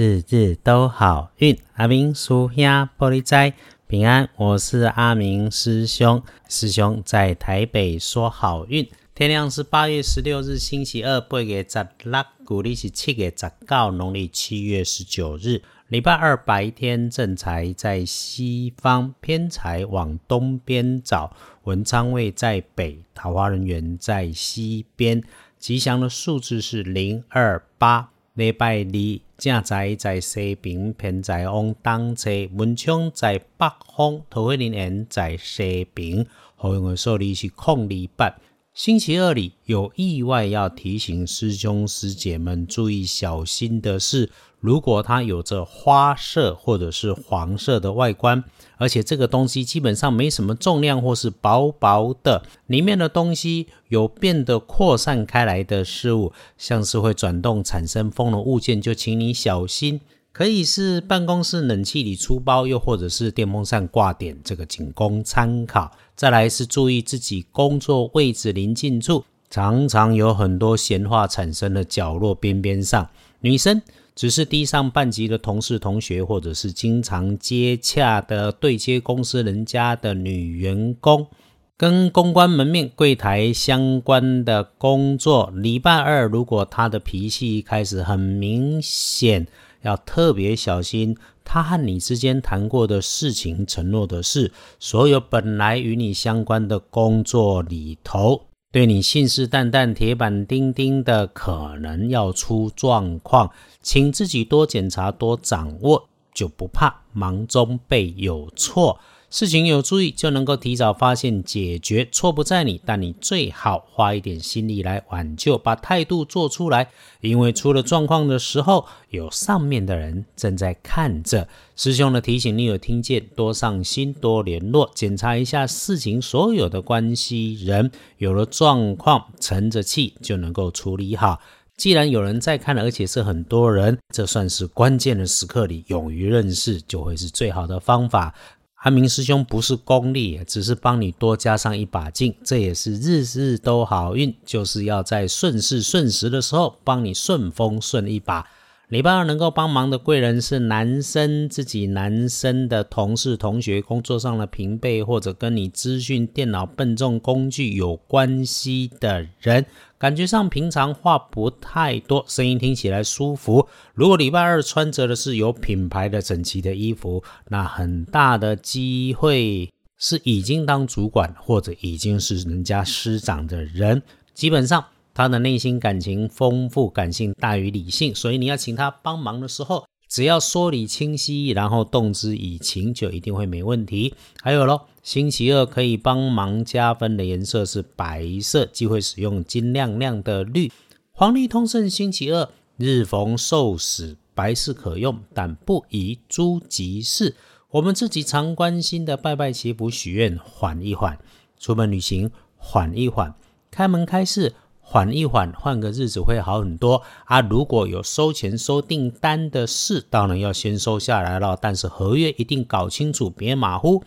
[0.00, 3.52] 日日都好运，阿明属下玻璃斋
[3.88, 4.30] 平安。
[4.36, 8.88] 我是阿明师兄，师兄在台北说好运。
[9.12, 21.34] 天亮是八月十六日星期二，八月十六，古历是七月十九，农历七月十九日，礼拜二白天正财在西方，偏财往东边找，
[21.64, 25.20] 文昌位在北，桃花人员在西边，
[25.58, 28.10] 吉祥的数字是零二八。
[28.38, 36.24] 礼拜二正在在西平，偏在往东侧，文昌在北方，桃花林园在西平。
[36.54, 38.32] 好用的数字是空二八。
[38.78, 44.30] 星期二里有意外要提醒师兄师姐们注意小心的是。
[44.60, 48.42] 如果它有着花色或者是黄色的外观，
[48.76, 60.00] 而且这个东西基本上没什么重量或是薄薄的，里面的东西有变得扩散开来的事物，像是会转动产生风的物件，就请你小心。
[60.32, 65.90] 可以是办公室冷气里出包，又或者是电风扇挂点，这个仅供参考。
[66.14, 73.08] 再来是注意自己工作位置临近处，常常有很多闲话产生的角落边边上，
[73.40, 73.82] 女生。
[74.14, 81.28] 只是低上半级的同事、同学，或者是经常接洽的对接公司人家的女员工，
[81.76, 85.52] 跟公关门面、柜台相关的工作。
[85.54, 89.46] 礼拜二，如果他的脾气开始很明显，
[89.82, 91.16] 要特别小心。
[91.44, 98.42] 他和你之间谈过的事情、承诺的事，所有本来与你相关的工作里头。
[98.70, 109.00] 对你信誓旦旦、铁板钉钉的，可能要出状况，请自己多检查、多掌握，就不怕忙中被有错。
[109.30, 112.08] 事情有注意，就能够提早发现解决。
[112.10, 116.88] 错不在你，但你最好花一点心力来挽救，把态度做出来。
[117.20, 121.46] 因为出了状况的时候，有上面的人正在看着。
[121.76, 123.26] 师兄的提醒你有听见？
[123.36, 127.90] 多上心，多联络，检查一下事情所有的关系人。
[128.16, 131.38] 有了状况，沉着气就能够处理好。
[131.76, 138.34] 既然有人在看，而且是很多人，这算是关键的时刻里，勇于认识就会是最好的方法。
[138.82, 148.46] 阿明师兄不是功利，只是帮你多加上一把劲，这也是日日都好运，就是要在顺势顺时的时候帮你顺风顺一把。
[148.88, 159.66] 礼拜二能够帮忙的贵人是男生，自己男生的同事、同学、工作上的平辈，或者跟你资讯、电脑、笨重工具有关系的人。
[159.98, 163.66] 感觉上平常话不太多，声音听起来舒服。
[163.94, 174.02] 如果礼拜二穿着的是有品牌的整齐的衣服，那很大的机会是已经当主管或者已经是人家师长的人，
[174.34, 174.84] 基本上。
[175.14, 184.14] 他的内心感情丰富，感性大于理性，所以你要请他帮忙的时候，只要说理清晰，然后动之以情，就一定会没问题。
[184.42, 190.72] 还有咯，星期二可以帮忙加分的颜色是白色，忌讳使用金亮亮的绿。
[191.12, 197.36] 黄历通胜星期二，日逢受死，白事可用，但不宜诸吉事。
[197.72, 201.18] 我们自己常关心的拜拜祈福许愿，缓一缓；
[201.58, 203.34] 出门旅行，缓一缓；
[203.70, 204.54] 开门开市。
[204.90, 207.42] 缓一缓，换个日子会好很多啊！
[207.42, 211.58] 如果有收钱收订单的事，当然要先收下来了。
[211.60, 214.02] 但是合约一定搞清楚，别马虎。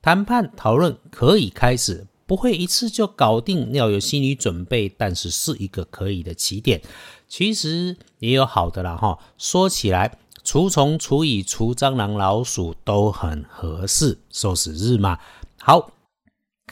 [0.00, 4.88] 谈判讨论可以开始，不会一次就搞定，要有心理准备。
[4.88, 6.80] 但是是一个可以的起点。
[7.28, 9.18] 其实也有好的啦哈。
[9.36, 15.18] 说起来，除虫、除蚁、除蟑螂、老鼠都很合适，收死日嘛。
[15.58, 15.90] 好。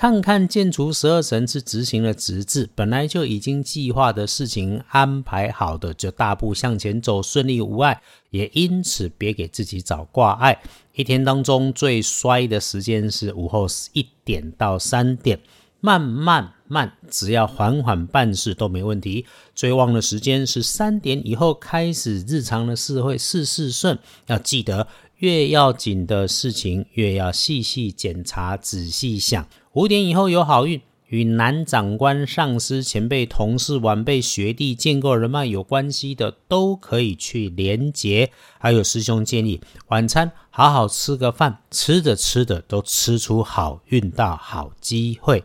[0.03, 8.03] 看看建除十二神是执行了职字，本来就已经计划的事情安排好的，就大步向前走，顺利无碍。
[8.31, 10.61] 也因此，别给自己找挂碍。
[10.97, 15.39] 一天当中最衰的时间是午后一点到三点，
[15.79, 19.25] 慢慢慢，只要缓缓办事都没问题。
[19.55, 23.97] 最旺的时间是三点以后开始，日常的事会事事顺。
[24.27, 24.89] 要记得，
[25.19, 29.47] 越要紧的事情，越要细细检查，仔细想。
[29.75, 38.31] 五点以后有好运，与男长官、上司、前辈、同事、晚辈、学弟、见过人脉有关系的，都可以去连接。
[38.59, 45.43] 还有师兄建议，晚餐好好吃个饭，吃着吃着都吃出好运到好机会。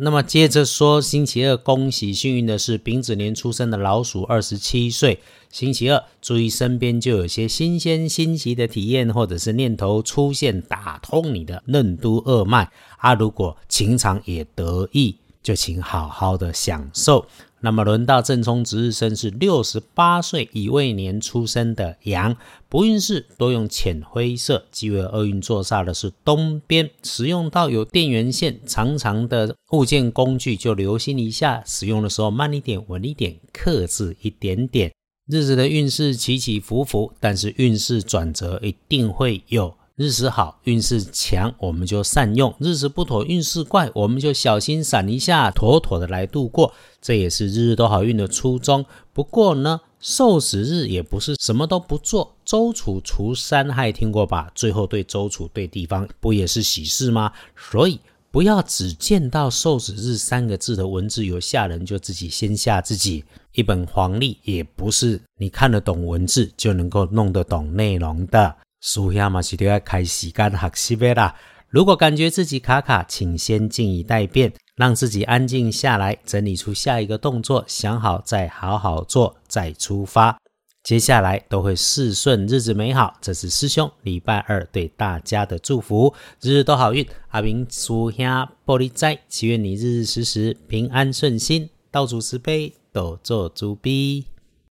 [0.00, 5.20] 那么接着说，星期二恭喜幸运的是丙子年出生的老鼠，二十七岁。
[5.50, 12.70] 星期二注意身边就有些新鲜新奇的体验或者是念头出现，打通你的任督二脉。
[12.98, 15.16] 啊，如果情场也得意，
[15.46, 17.24] 就请好好的享受。
[17.60, 22.36] 那么轮到正冲值日生是六十八岁乙未年出生的羊，
[22.68, 34.90] 不运势多用浅灰色，机会厄运坐煞的是东边，使用到有电源线长长的物件工具就留心一下，使用的时候慢一点，稳一点，克制一点点。
[35.28, 39.76] 日子的运势起起伏伏，但是运势转折一定会有。
[39.96, 46.74] 日时好，运势强，我们就善用；日时不妥，运势怪，我们就小心闪一下，妥妥的来度过。
[47.00, 48.84] 这也是日日都好运的初衷。
[49.14, 54.52] 不过呢，受死日也不是什么都不做，周楚除三害，听过吧？
[54.54, 57.32] 最后对周楚对地方，不也是喜事吗？
[57.56, 57.98] 所以
[58.30, 63.24] 不要只见到受死日三个字的文字有吓人，就自己先吓自己。
[63.54, 68.54] 一本黄历也不是你看得懂文字就能够弄得懂内容的。
[68.86, 71.34] 属下嘛是都要开时间学习的啦。
[71.68, 80.38] 如果感觉自己卡卡，请先静以待变，让自己安静下来，整理出下一个动作，想好再好好做，再出发。
[80.84, 83.12] 接下来都会事顺，日子美好。
[83.20, 87.04] 这是师兄礼拜二对大家的祝福，日日都好运。
[87.30, 94.26] 阿明属下玻璃斋，祈愿你日日时时平安顺心，道主慈悲，多做主逼。